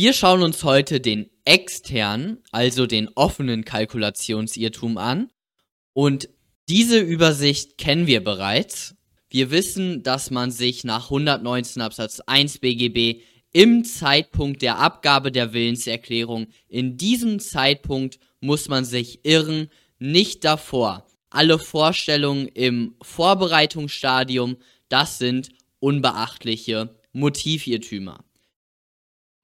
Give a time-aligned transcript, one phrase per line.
[0.00, 5.28] Wir schauen uns heute den externen, also den offenen Kalkulationsirrtum an.
[5.92, 6.28] Und
[6.68, 8.94] diese Übersicht kennen wir bereits.
[9.28, 13.22] Wir wissen, dass man sich nach 119 Absatz 1 BGB
[13.52, 19.68] im Zeitpunkt der Abgabe der Willenserklärung, in diesem Zeitpunkt muss man sich irren,
[19.98, 21.08] nicht davor.
[21.28, 24.58] Alle Vorstellungen im Vorbereitungsstadium,
[24.88, 25.48] das sind
[25.80, 28.27] unbeachtliche Motivirrtümer.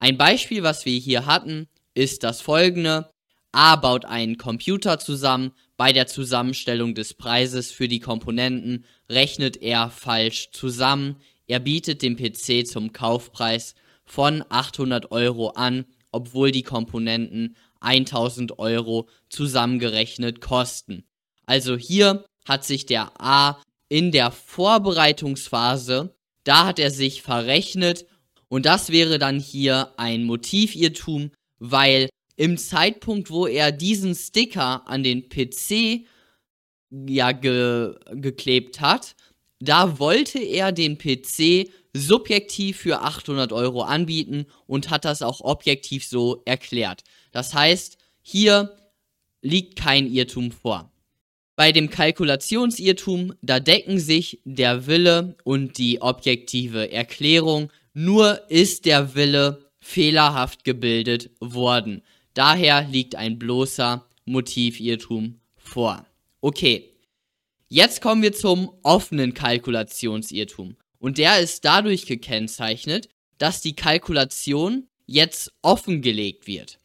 [0.04, 3.08] Ein Beispiel, was wir hier hatten, ist das folgende.
[3.52, 5.52] A baut einen Computer zusammen.
[5.78, 11.16] Bei der Zusammenstellung des Preises für die Komponenten rechnet er falsch zusammen.
[11.46, 19.08] Er bietet den PC zum Kaufpreis von 800 Euro an, obwohl die Komponenten 1000 Euro
[19.30, 21.04] zusammengerechnet kosten.
[21.46, 26.14] Also hier hat sich der A in der Vorbereitungsphase,
[26.44, 28.04] da hat er sich verrechnet
[28.48, 35.02] und das wäre dann hier ein Motivirrtum, weil im Zeitpunkt, wo er diesen Sticker an
[35.02, 36.06] den PC
[36.90, 39.14] ja ge geklebt hat,
[39.60, 46.04] da wollte er den PC subjektiv für 800 Euro anbieten und hat das auch objektiv
[46.06, 47.02] so erklärt.
[47.32, 48.76] Das heißt, hier
[49.42, 50.90] liegt kein Irrtum vor.
[51.56, 59.14] Bei dem Kalkulationsirrtum, da decken sich der Wille und die objektive Erklärung nur ist der
[59.14, 62.02] Wille fehlerhaft gebildet worden.
[62.34, 66.04] Daher liegt ein bloßer Motivirrtum vor.
[66.40, 66.90] Okay,
[67.68, 70.76] jetzt kommen wir zum offenen Kalkulationsirrtum.
[70.98, 76.78] Und der ist dadurch gekennzeichnet, dass die Kalkulation jetzt offengelegt wird.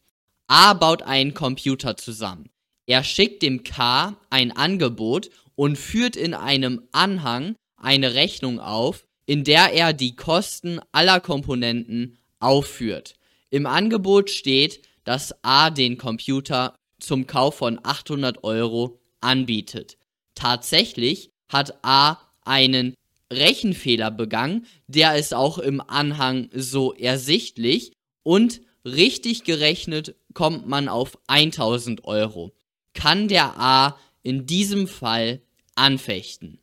[0.47, 2.49] A baut einen Computer zusammen.
[2.85, 9.43] Er schickt dem K ein Angebot und führt in einem Anhang eine Rechnung auf, in
[9.43, 13.13] der er die Kosten aller Komponenten aufführt.
[13.51, 19.97] Im Angebot steht, dass A den Computer zum Kauf von 800 Euro anbietet.
[20.33, 22.95] Tatsächlich hat A einen
[23.31, 27.91] Rechenfehler begangen, der ist auch im Anhang so ersichtlich
[28.23, 32.51] und richtig gerechnet kommt man auf 1000 Euro.
[32.95, 35.43] Kann der A in diesem Fall
[35.75, 36.57] anfechten?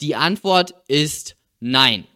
[0.00, 2.06] Die Antwort ist Nein.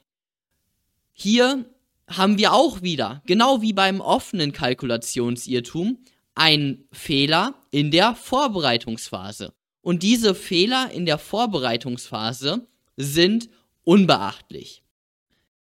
[1.13, 1.65] Hier
[2.09, 5.99] haben wir auch wieder, genau wie beim offenen Kalkulationsirrtum,
[6.35, 9.53] einen Fehler in der Vorbereitungsphase.
[9.83, 12.67] Und diese Fehler in der Vorbereitungsphase
[12.97, 13.49] sind
[13.85, 14.83] unbeachtlich.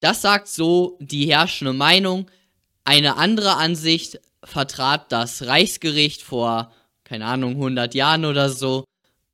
[0.01, 2.31] Das sagt so die herrschende Meinung.
[2.85, 6.73] Eine andere Ansicht vertrat das Reichsgericht vor,
[7.05, 8.85] keine Ahnung, 100 Jahren oder so.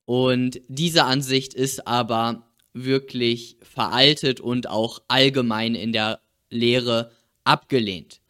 [0.05, 2.48] Und diese Ansicht ist aber
[2.85, 7.13] wirklich veraltet und auch allgemein in der Lehre
[7.45, 8.21] abgelehnt.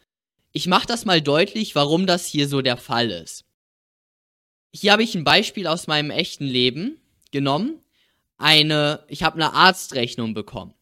[0.53, 3.45] Ich mache das mal deutlich, warum das hier so der Fall ist.
[4.73, 7.01] Hier habe ich ein Beispiel aus meinem echten Leben
[7.31, 7.81] genommen.
[8.37, 10.75] Eine, ich habe eine Arztrechnung bekommen.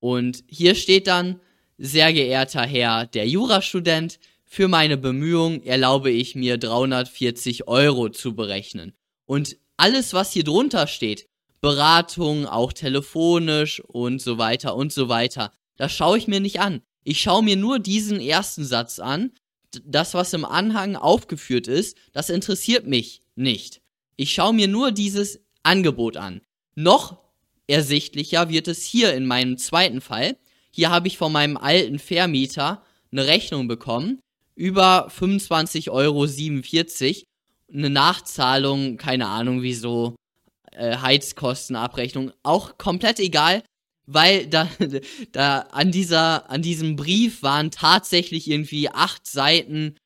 [0.00, 1.40] Und hier steht dann,
[1.78, 8.92] sehr geehrter Herr, der Jurastudent, für meine Bemühungen erlaube ich mir 340 Euro zu berechnen.
[9.24, 11.26] Und alles, was hier drunter steht,
[11.62, 15.52] Beratung, auch telefonisch und so weiter und so weiter.
[15.76, 16.82] Das schaue ich mir nicht an.
[17.04, 19.32] Ich schaue mir nur diesen ersten Satz an.
[19.84, 23.80] Das, was im Anhang aufgeführt ist, das interessiert mich nicht.
[24.16, 26.42] Ich schaue mir nur dieses Angebot an.
[26.74, 27.18] Noch
[27.68, 30.36] ersichtlicher wird es hier in meinem zweiten Fall.
[30.72, 34.20] Hier habe ich von meinem alten Vermieter eine Rechnung bekommen
[34.56, 36.26] über 25,47 Euro.
[37.72, 40.16] Eine Nachzahlung, keine Ahnung wieso,
[40.72, 43.62] äh, Heizkostenabrechnung auch komplett egal,
[44.06, 44.68] weil da,
[45.32, 49.96] da an dieser, an diesem Brief waren tatsächlich irgendwie acht Seiten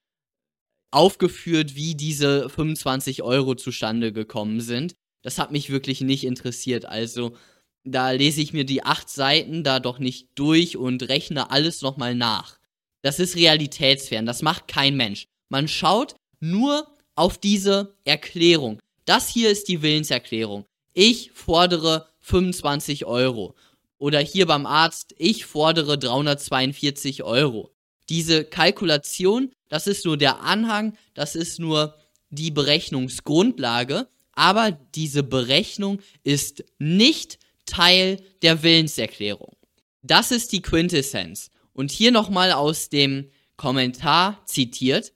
[0.90, 4.94] aufgeführt, wie diese 25 Euro zustande gekommen sind.
[5.22, 6.84] Das hat mich wirklich nicht interessiert.
[6.84, 7.36] Also
[7.84, 12.14] da lese ich mir die acht Seiten da doch nicht durch und rechne alles nochmal
[12.14, 12.58] nach.
[13.02, 15.26] Das ist realitätsfern, das macht kein Mensch.
[15.48, 18.80] Man schaut nur auf diese Erklärung.
[19.06, 20.66] Das hier ist die Willenserklärung.
[20.92, 23.54] Ich fordere 25 Euro.
[23.98, 27.70] Oder hier beim Arzt, ich fordere 342 Euro.
[28.08, 31.94] Diese Kalkulation, das ist nur der Anhang, das ist nur
[32.30, 39.56] die Berechnungsgrundlage, aber diese Berechnung ist nicht Teil der Willenserklärung.
[40.02, 41.50] Das ist die Quintessenz.
[41.72, 45.12] Und hier nochmal aus dem Kommentar zitiert,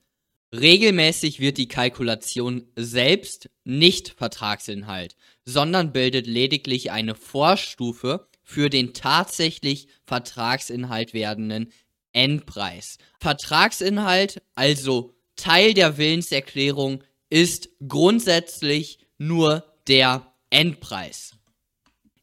[0.53, 5.15] Regelmäßig wird die Kalkulation selbst nicht Vertragsinhalt,
[5.45, 11.71] sondern bildet lediglich eine Vorstufe für den tatsächlich Vertragsinhalt werdenden
[12.11, 12.97] Endpreis.
[13.19, 21.37] Vertragsinhalt, also Teil der Willenserklärung, ist grundsätzlich nur der Endpreis.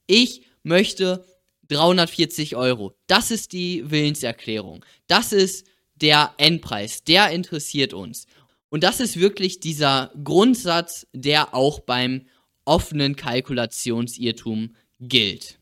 [0.06, 1.24] Ich möchte
[1.68, 2.94] 340 Euro.
[3.06, 4.84] Das ist die Willenserklärung.
[5.06, 5.66] Das ist
[6.00, 7.04] der Endpreis.
[7.04, 8.26] Der interessiert uns.
[8.70, 12.26] Und das ist wirklich dieser Grundsatz, der auch beim
[12.64, 15.58] offenen Kalkulationsirrtum gilt.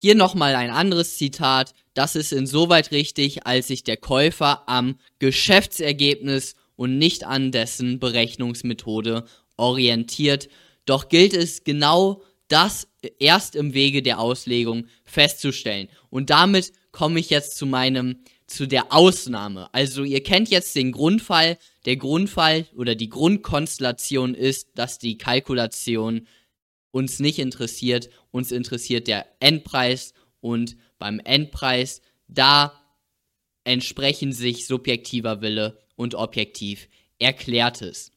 [0.00, 1.74] Hier nochmal ein anderes Zitat.
[1.94, 9.24] Das ist insoweit richtig, als sich der Käufer am Geschäftsergebnis und nicht an dessen Berechnungsmethode
[9.56, 10.48] orientiert.
[10.84, 12.88] Doch gilt es genau das
[13.18, 15.88] erst im Wege der Auslegung festzustellen.
[16.10, 19.72] Und damit komme ich jetzt zu meinem, zu der Ausnahme.
[19.72, 21.58] Also ihr kennt jetzt den Grundfall.
[21.86, 26.26] Der Grundfall oder die Grundkonstellation ist, dass die Kalkulation
[26.90, 28.10] uns nicht interessiert.
[28.30, 32.80] Uns interessiert der Endpreis und beim Endpreis, da
[33.64, 36.88] entsprechen sich subjektiver Wille und objektiv
[37.18, 38.12] Erklärtes.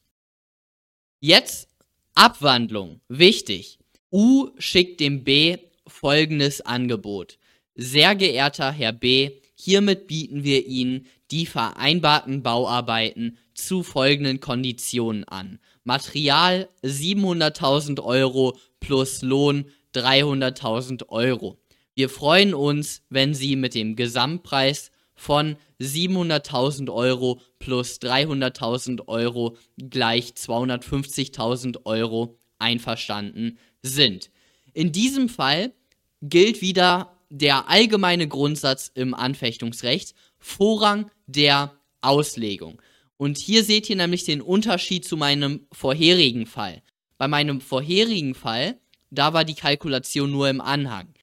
[1.20, 1.70] Jetzt
[2.16, 3.02] Abwandlung.
[3.08, 3.80] Wichtig.
[4.12, 5.58] U schickt dem B
[5.88, 7.38] folgendes Angebot.
[7.76, 15.60] Sehr geehrter Herr B, hiermit bieten wir Ihnen die vereinbarten Bauarbeiten zu folgenden Konditionen an.
[15.84, 19.66] Material 700.000 Euro plus Lohn
[19.96, 21.58] 300.000 Euro.
[21.96, 30.34] Wir freuen uns, wenn Sie mit dem Gesamtpreis von 700.000 Euro plus 300.000 Euro gleich
[30.34, 34.30] 250.000 Euro einverstanden sind.
[34.74, 35.74] In diesem Fall
[36.22, 42.82] gilt wieder der allgemeine Grundsatz im Anfechtungsrecht, Vorrang der Auslegung.
[43.18, 46.82] Und hier seht ihr nämlich den Unterschied zu meinem vorherigen Fall.
[47.18, 48.80] Bei meinem vorherigen Fall,
[49.10, 51.14] da war die Kalkulation nur im Anhang.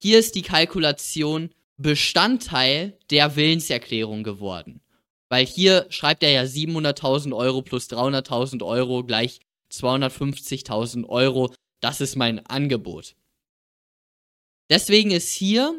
[0.00, 4.80] Hier ist die Kalkulation Bestandteil der Willenserklärung geworden.
[5.28, 9.40] Weil hier schreibt er ja 700.000 Euro plus 300.000 Euro gleich
[9.72, 11.52] 250.000 Euro.
[11.80, 13.14] Das ist mein Angebot.
[14.70, 15.74] Deswegen ist hier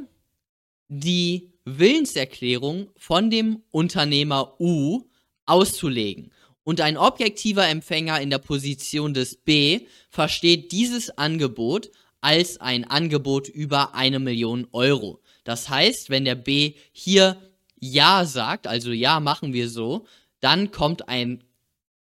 [0.88, 5.04] die Willenserklärung von dem Unternehmer U
[5.46, 6.32] auszulegen.
[6.64, 11.90] Und ein objektiver Empfänger in der Position des B versteht dieses Angebot
[12.22, 15.22] als ein Angebot über eine Million Euro.
[15.44, 17.42] Das heißt, wenn der B hier
[17.80, 20.06] Ja sagt, also Ja machen wir so,
[20.42, 21.44] dann kommt ein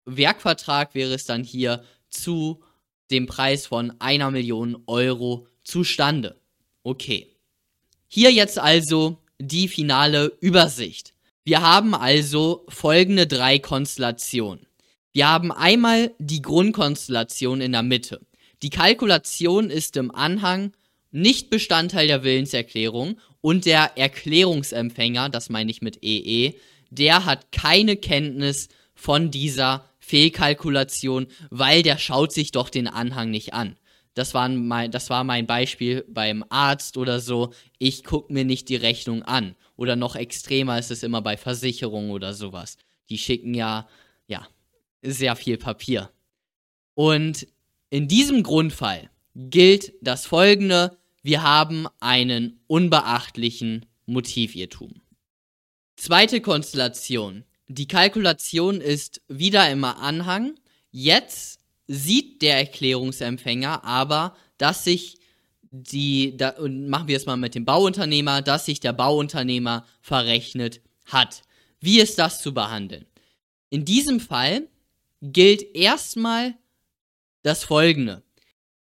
[0.04, 2.62] Werkvertrag, wäre es dann hier zu
[3.10, 6.40] dem Preis von einer Million Euro zustande.
[6.84, 7.26] Okay.
[8.08, 11.14] Hier jetzt also die finale Übersicht.
[11.42, 14.66] Wir haben also folgende drei Konstellationen.
[15.12, 18.20] Wir haben einmal die Grundkonstellation in der Mitte.
[18.62, 20.72] Die Kalkulation ist im Anhang
[21.10, 26.54] nicht Bestandteil der Willenserklärung und der Erklärungsempfänger, das meine ich mit EE, e,
[26.90, 33.54] der hat keine Kenntnis von dieser Fehlkalkulation, weil der schaut sich doch den Anhang nicht
[33.54, 33.76] an.
[34.14, 37.52] Das war mein, das war mein Beispiel beim Arzt oder so.
[37.78, 39.56] Ich gucke mir nicht die Rechnung an.
[39.76, 42.76] Oder noch extremer ist es immer bei Versicherungen oder sowas.
[43.08, 43.88] Die schicken ja,
[44.28, 44.46] ja,
[45.02, 46.10] sehr viel Papier.
[46.94, 47.48] Und
[47.90, 50.96] in diesem Grundfall gilt das folgende.
[51.22, 55.00] Wir haben einen unbeachtlichen Motivirrtum.
[55.96, 57.44] Zweite Konstellation.
[57.66, 60.54] Die Kalkulation ist wieder im Anhang.
[60.90, 65.18] Jetzt sieht der Erklärungsempfänger aber, dass sich
[65.70, 70.80] die, da, und machen wir es mal mit dem Bauunternehmer, dass sich der Bauunternehmer verrechnet
[71.06, 71.42] hat.
[71.80, 73.06] Wie ist das zu behandeln?
[73.70, 74.68] In diesem Fall
[75.20, 76.54] gilt erstmal
[77.42, 78.22] das folgende.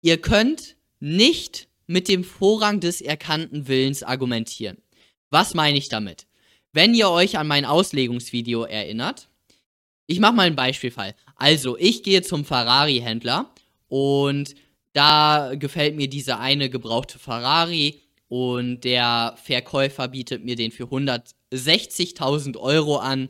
[0.00, 4.78] Ihr könnt nicht mit dem Vorrang des erkannten Willens argumentieren.
[5.30, 6.26] Was meine ich damit?
[6.72, 9.28] Wenn ihr euch an mein Auslegungsvideo erinnert,
[10.06, 11.14] ich mache mal einen Beispielfall.
[11.36, 13.50] Also, ich gehe zum Ferrari-Händler
[13.88, 14.54] und
[14.92, 22.56] da gefällt mir diese eine gebrauchte Ferrari und der Verkäufer bietet mir den für 160.000
[22.56, 23.28] Euro an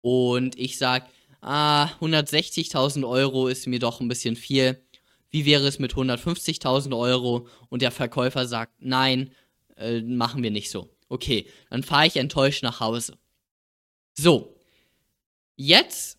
[0.00, 1.06] und ich sage,
[1.40, 4.82] ah, 160.000 Euro ist mir doch ein bisschen viel.
[5.30, 7.46] Wie wäre es mit 150.000 Euro?
[7.68, 9.32] Und der Verkäufer sagt, nein,
[9.76, 10.90] äh, machen wir nicht so.
[11.08, 13.18] Okay, dann fahre ich enttäuscht nach Hause.
[14.14, 14.56] So,
[15.56, 16.18] jetzt,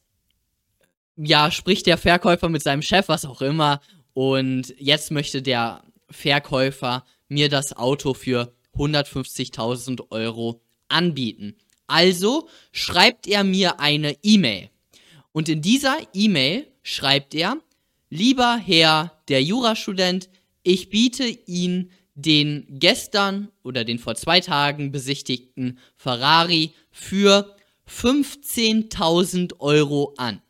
[1.15, 3.81] ja, spricht der Verkäufer mit seinem Chef, was auch immer,
[4.13, 11.55] und jetzt möchte der Verkäufer mir das Auto für 150.000 Euro anbieten.
[11.87, 14.69] Also schreibt er mir eine E-Mail.
[15.31, 17.57] Und in dieser E-Mail schreibt er,
[18.09, 20.29] lieber Herr der Jurastudent,
[20.61, 27.55] ich biete Ihnen den gestern oder den vor zwei Tagen besichtigten Ferrari für
[27.89, 30.41] 15.000 Euro an.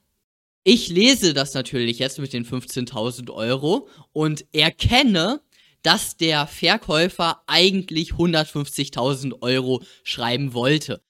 [0.63, 5.42] Ich lese das natürlich jetzt mit den 15.000 Euro und erkenne,
[5.82, 11.02] dass der Verkäufer eigentlich 150.000 Euro schreiben wollte,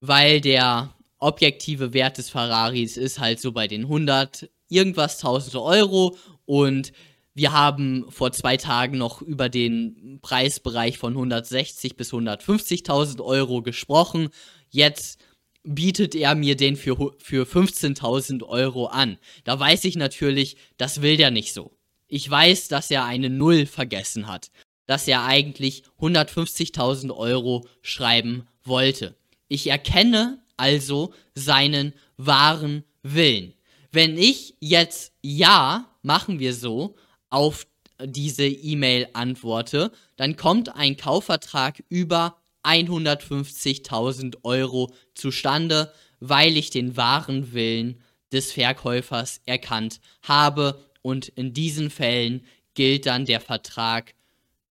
[0.00, 6.16] weil der objektive Wert des Ferraris ist halt so bei den 100 irgendwas 1000 Euro
[6.46, 6.92] und
[7.34, 14.28] wir haben vor zwei Tagen noch über den Preisbereich von 160 bis 150.000 Euro gesprochen.
[14.68, 15.18] Jetzt
[15.64, 19.18] bietet er mir den für, für 15.000 Euro an.
[19.44, 21.72] Da weiß ich natürlich, das will der nicht so.
[22.08, 24.50] Ich weiß, dass er eine Null vergessen hat.
[24.86, 29.16] Dass er eigentlich 150.000 Euro schreiben wollte.
[29.48, 33.54] Ich erkenne also seinen wahren Willen.
[33.90, 36.96] Wenn ich jetzt Ja, machen wir so,
[37.30, 37.66] auf
[38.04, 47.52] diese E-Mail antworte, dann kommt ein Kaufvertrag über 150.000 Euro zustande, weil ich den wahren
[47.52, 48.00] Willen
[48.32, 54.14] des Verkäufers erkannt habe und in diesen Fällen gilt dann der Vertrag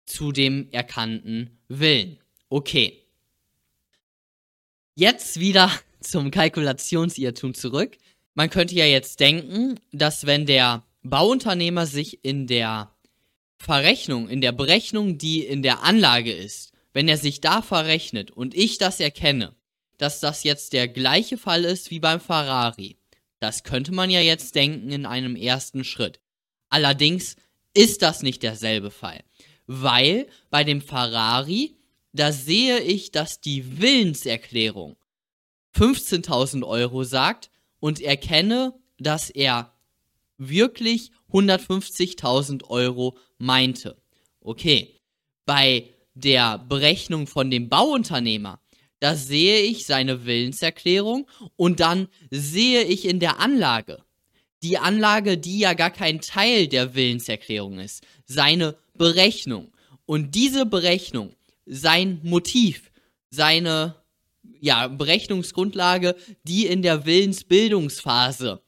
[0.05, 2.19] zu dem erkannten Willen.
[2.49, 3.03] Okay.
[4.95, 7.97] Jetzt wieder zum Kalkulationsirrtum zurück.
[8.33, 12.91] Man könnte ja jetzt denken, dass wenn der Bauunternehmer sich in der
[13.57, 18.55] Verrechnung, in der Berechnung, die in der Anlage ist, wenn er sich da verrechnet und
[18.55, 19.55] ich das erkenne,
[19.97, 22.97] dass das jetzt der gleiche Fall ist wie beim Ferrari.
[23.39, 26.19] Das könnte man ja jetzt denken in einem ersten Schritt.
[26.69, 27.35] Allerdings
[27.73, 29.23] ist das nicht derselbe Fall,
[29.67, 31.77] weil bei dem Ferrari,
[32.11, 34.97] da sehe ich, dass die Willenserklärung
[35.75, 39.73] 15.000 Euro sagt und erkenne, dass er
[40.37, 44.01] wirklich 150.000 Euro meinte.
[44.41, 44.99] Okay,
[45.45, 48.59] bei der Berechnung von dem Bauunternehmer,
[48.99, 54.03] da sehe ich seine Willenserklärung und dann sehe ich in der Anlage,
[54.61, 59.71] die Anlage, die ja gar kein Teil der Willenserklärung ist, seine Berechnung.
[60.05, 61.33] Und diese Berechnung,
[61.65, 62.91] sein Motiv,
[63.29, 63.95] seine
[64.59, 68.61] ja, Berechnungsgrundlage, die in der Willensbildungsphase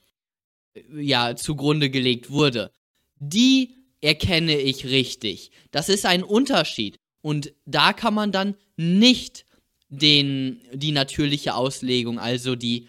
[0.96, 2.72] ja zugrunde gelegt wurde,
[3.20, 5.52] die erkenne ich richtig.
[5.72, 7.00] Das ist ein Unterschied.
[7.22, 9.46] Und da kann man dann nicht
[9.90, 12.88] den, die natürliche Auslegung, also die,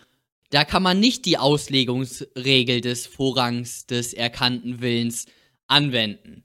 [0.50, 5.26] da kann man nicht die Auslegungsregel des Vorrangs des erkannten Willens
[5.66, 6.44] anwenden.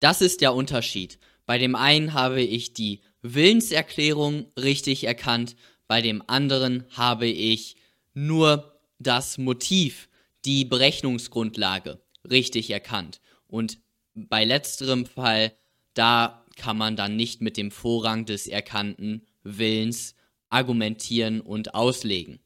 [0.00, 1.18] Das ist der Unterschied.
[1.46, 5.56] Bei dem einen habe ich die Willenserklärung richtig erkannt,
[5.88, 7.76] bei dem anderen habe ich
[8.14, 10.08] nur das Motiv,
[10.44, 13.20] die Berechnungsgrundlage richtig erkannt.
[13.46, 13.78] Und
[14.14, 15.52] bei letzterem Fall,
[15.94, 20.14] da kann man dann nicht mit dem Vorrang des erkannten Willens
[20.48, 22.40] argumentieren und auslegen.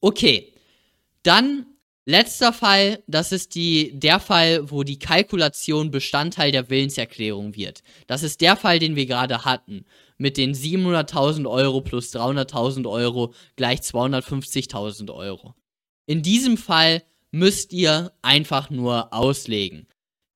[0.00, 0.52] Okay,
[1.22, 1.66] dann
[2.04, 7.82] letzter Fall, das ist die, der Fall, wo die Kalkulation Bestandteil der Willenserklärung wird.
[8.06, 9.84] Das ist der Fall, den wir gerade hatten
[10.16, 15.54] mit den 700.000 Euro plus 300.000 Euro gleich 250.000 Euro.
[16.06, 19.86] In diesem Fall müsst ihr einfach nur auslegen.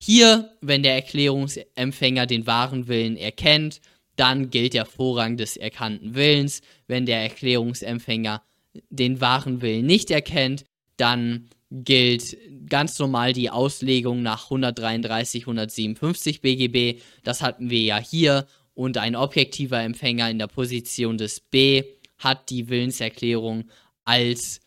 [0.04, 3.80] Hier, wenn der Erklärungsempfänger den wahren Willen erkennt,
[4.16, 6.60] dann gilt der Vorrang des erkannten Willens.
[6.88, 8.42] Wenn der Erklärungsempfänger
[8.90, 10.64] den wahren Willen nicht erkennt,
[10.96, 12.36] dann gilt
[12.68, 17.00] ganz normal die Auslegung nach 133, 157 BGB.
[17.22, 21.84] Das hatten wir ja hier und ein objektiver Empfänger in der Position des B
[22.18, 23.70] hat die Willenserklärung
[24.04, 24.58] als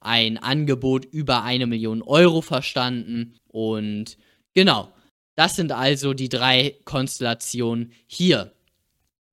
[0.00, 3.34] ein Angebot über eine Million Euro verstanden.
[3.48, 4.18] Und
[4.54, 4.92] genau,
[5.36, 8.52] das sind also die drei Konstellationen hier.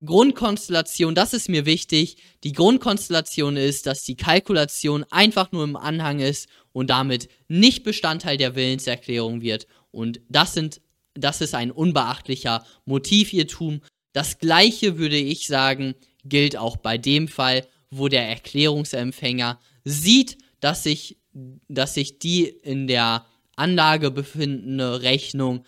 [0.03, 2.17] Grundkonstellation, das ist mir wichtig.
[2.43, 8.37] Die Grundkonstellation ist, dass die Kalkulation einfach nur im Anhang ist und damit nicht Bestandteil
[8.37, 9.67] der Willenserklärung wird.
[9.91, 10.81] Und das sind,
[11.13, 13.81] das ist ein unbeachtlicher Motivirrtum,
[14.13, 20.83] das gleiche würde ich sagen, gilt auch bei dem Fall, wo der Erklärungsempfänger sieht, dass
[20.83, 23.25] sich, dass sich die in der
[23.61, 25.63] Anlage befindende Rechnung,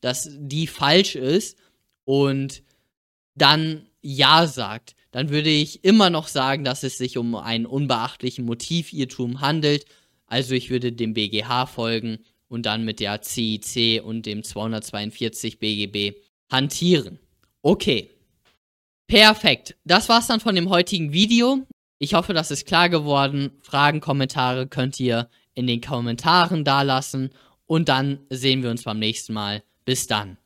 [0.00, 1.56] dass die falsch ist
[2.04, 2.62] und
[3.34, 8.44] dann Ja sagt, dann würde ich immer noch sagen, dass es sich um einen unbeachtlichen
[8.44, 9.86] Motivirrtum handelt.
[10.26, 16.16] Also ich würde dem BGH folgen und dann mit der CIC und dem 242 BGB
[16.50, 17.18] hantieren.
[17.62, 18.10] Okay.
[19.06, 19.76] Perfekt.
[19.84, 21.66] Das war's dann von dem heutigen Video.
[21.98, 23.52] Ich hoffe, das ist klar geworden.
[23.62, 27.30] Fragen, Kommentare könnt ihr in den Kommentaren dalassen.
[27.66, 29.64] Und dann sehen wir uns beim nächsten Mal.
[29.84, 30.36] Bis dann.